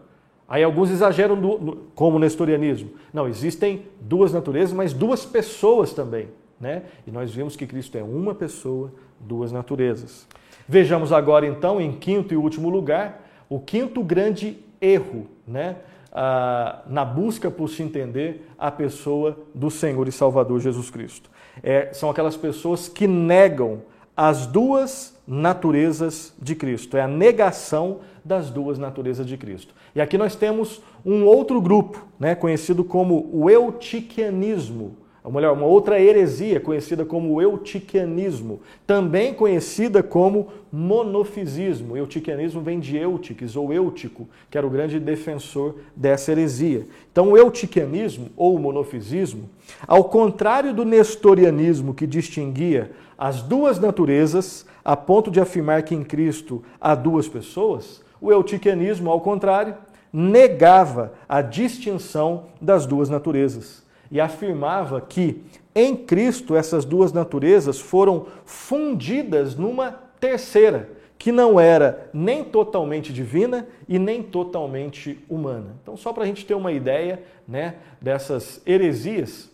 [0.51, 2.91] Aí alguns exageram, do, como no nestorianismo.
[3.13, 6.29] Não, existem duas naturezas, mas duas pessoas também.
[6.61, 6.83] Né?
[7.07, 10.27] E nós vimos que Cristo é uma pessoa, duas naturezas.
[10.69, 15.77] Vejamos agora, então, em quinto e último lugar, o quinto grande erro né?
[16.13, 21.31] Ah, na busca por se entender a pessoa do Senhor e Salvador Jesus Cristo.
[21.63, 23.83] É, são aquelas pessoas que negam
[24.17, 26.97] as duas naturezas de Cristo.
[26.97, 29.73] É a negação das duas naturezas de Cristo.
[29.95, 34.97] E aqui nós temos um outro grupo, né, conhecido como o eutiquianismo.
[35.23, 41.95] ou melhor, uma outra heresia conhecida como eutiquianismo, também conhecida como monofisismo.
[41.95, 46.87] Eutiquianismo vem de Eutiques ou Eutico, que era o grande defensor dessa heresia.
[47.13, 49.51] Então, o eutiquianismo ou monofisismo,
[49.87, 56.03] ao contrário do nestorianismo que distinguia as duas naturezas a ponto de afirmar que em
[56.03, 59.75] Cristo há duas pessoas, o eutiquianismo, ao contrário,
[60.13, 65.43] negava a distinção das duas naturezas e afirmava que
[65.75, 73.69] em Cristo essas duas naturezas foram fundidas numa terceira, que não era nem totalmente divina
[73.89, 75.77] e nem totalmente humana.
[75.83, 79.51] Então, só para a gente ter uma ideia né, dessas heresias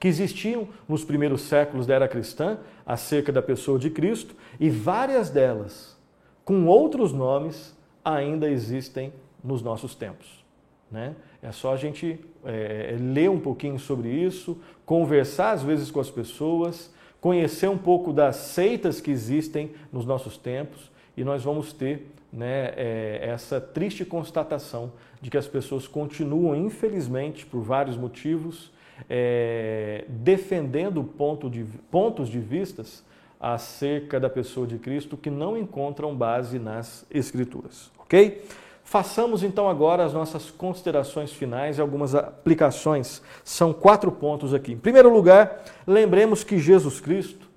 [0.00, 5.28] que existiam nos primeiros séculos da era cristã acerca da pessoa de Cristo, e várias
[5.28, 5.96] delas,
[6.44, 7.76] com outros nomes,
[8.14, 10.44] ainda existem nos nossos tempos.
[10.90, 11.14] Né?
[11.42, 16.10] É só a gente é, ler um pouquinho sobre isso, conversar às vezes com as
[16.10, 22.10] pessoas, conhecer um pouco das seitas que existem nos nossos tempos e nós vamos ter
[22.32, 28.70] né, é, essa triste constatação de que as pessoas continuam, infelizmente, por vários motivos,
[29.08, 33.04] é, defendendo ponto de, pontos de vistas
[33.40, 38.42] acerca da pessoa de Cristo que não encontram base nas Escrituras, ok?
[38.82, 43.20] Façamos então agora as nossas considerações finais e algumas aplicações.
[43.44, 44.72] São quatro pontos aqui.
[44.72, 47.48] Em primeiro lugar, lembremos que Jesus Cristo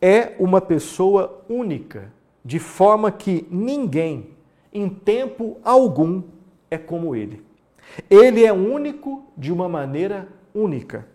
[0.00, 2.12] é uma pessoa única,
[2.44, 4.28] de forma que ninguém,
[4.72, 6.22] em tempo algum,
[6.70, 7.44] é como ele.
[8.08, 11.06] Ele é único de uma maneira única,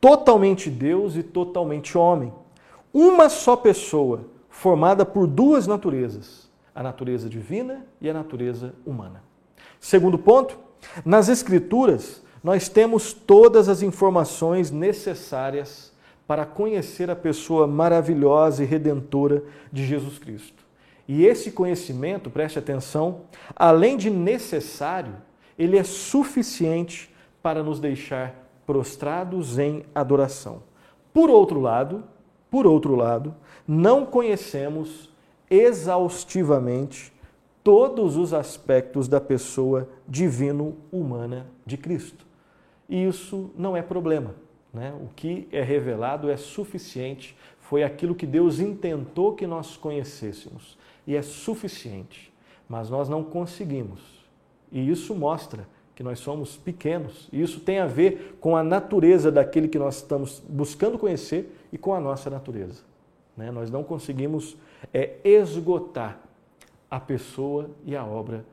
[0.00, 2.32] totalmente Deus e totalmente homem.
[2.92, 9.22] Uma só pessoa, formada por duas naturezas a natureza divina e a natureza humana.
[9.78, 10.58] Segundo ponto,
[11.04, 15.92] nas Escrituras nós temos todas as informações necessárias
[16.26, 20.62] para conhecer a pessoa maravilhosa e redentora de Jesus Cristo.
[21.06, 23.22] E esse conhecimento, preste atenção,
[23.54, 25.14] além de necessário,
[25.58, 28.34] ele é suficiente para nos deixar
[28.66, 30.62] prostrados em adoração.
[31.12, 32.02] Por outro lado,
[32.52, 33.34] por outro lado,
[33.66, 35.08] não conhecemos
[35.48, 37.10] exaustivamente
[37.64, 42.26] todos os aspectos da pessoa divino-humana de Cristo.
[42.86, 44.34] E isso não é problema.
[44.70, 44.94] Né?
[45.02, 50.76] O que é revelado é suficiente, foi aquilo que Deus intentou que nós conhecêssemos.
[51.06, 52.30] E é suficiente.
[52.68, 54.02] Mas nós não conseguimos.
[54.70, 57.28] E isso mostra que nós somos pequenos.
[57.32, 61.78] E isso tem a ver com a natureza daquele que nós estamos buscando conhecer e
[61.78, 62.82] com a nossa natureza.
[63.36, 63.50] Né?
[63.50, 64.56] Nós não conseguimos
[64.92, 66.18] é, esgotar
[66.90, 68.44] a pessoa e a obra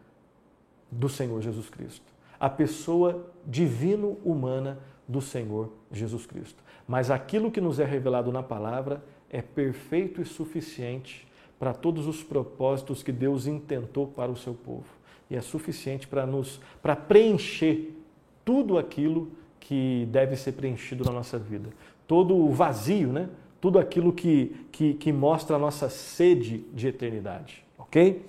[0.91, 2.05] do Senhor Jesus Cristo.
[2.39, 6.63] A pessoa divino-humana do Senhor Jesus Cristo.
[6.87, 11.27] Mas aquilo que nos é revelado na palavra é perfeito e suficiente
[11.59, 14.85] para todos os propósitos que Deus intentou para o seu povo.
[15.30, 17.95] E é suficiente para nos para preencher
[18.43, 21.69] tudo aquilo que deve ser preenchido na nossa vida.
[22.07, 23.30] Todo o vazio, né?
[23.61, 27.63] tudo aquilo que, que, que mostra a nossa sede de eternidade.
[27.77, 28.25] Ok?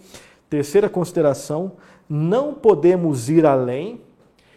[0.49, 1.73] Terceira consideração:
[2.09, 4.01] não podemos ir além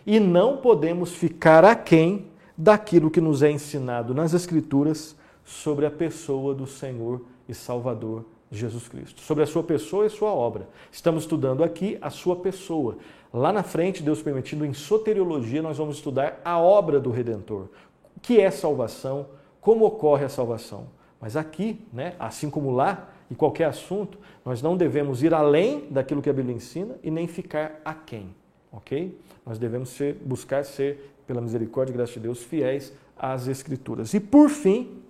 [0.05, 2.25] e não podemos ficar aquém
[2.57, 8.25] daquilo que nos é ensinado nas Escrituras sobre a pessoa do Senhor e Salvador
[8.57, 10.67] Jesus Cristo, sobre a sua pessoa e sua obra.
[10.91, 12.97] Estamos estudando aqui a sua pessoa.
[13.33, 17.67] Lá na frente, Deus permitindo, em soteriologia, nós vamos estudar a obra do Redentor.
[18.15, 19.27] O que é salvação?
[19.63, 20.87] como ocorre a salvação.
[21.19, 26.21] Mas aqui, né, assim como lá, em qualquer assunto, nós não devemos ir além daquilo
[26.21, 28.35] que a Bíblia ensina e nem ficar aquém,
[28.71, 29.17] ok?
[29.45, 34.13] Nós devemos ser, buscar ser, pela misericórdia e graça de Deus, fiéis às Escrituras.
[34.13, 35.01] E por fim,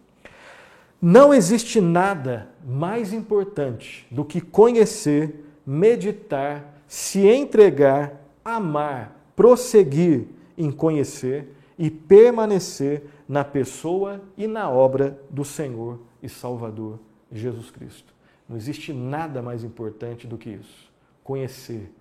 [1.06, 10.28] não existe nada mais importante do que conhecer, meditar, se entregar, amar, prosseguir
[10.58, 16.98] em conhecer e permanecer na pessoa e na obra do Senhor e Salvador
[17.30, 18.14] Jesus Cristo.
[18.48, 20.90] Não existe nada mais importante do que isso.
[21.22, 21.92] Conhecer,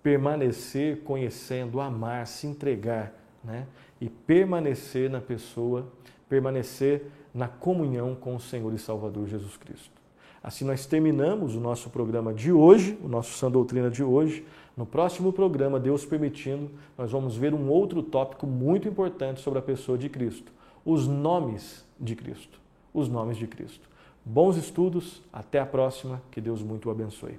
[0.00, 3.12] permanecer conhecendo, amar, se entregar,
[3.42, 3.66] né?
[4.00, 5.88] E permanecer na pessoa,
[6.28, 9.90] permanecer na comunhão com o Senhor e Salvador Jesus Cristo.
[10.42, 14.44] Assim nós terminamos o nosso programa de hoje, o nosso Sã Doutrina de hoje.
[14.76, 19.62] No próximo programa, Deus permitindo, nós vamos ver um outro tópico muito importante sobre a
[19.62, 20.52] pessoa de Cristo:
[20.84, 22.60] os nomes de Cristo.
[22.92, 23.88] Os nomes de Cristo.
[24.24, 27.38] Bons estudos, até a próxima, que Deus muito o abençoe.